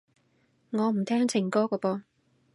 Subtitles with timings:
[0.71, 2.01] 我唔聽情歌㗎噃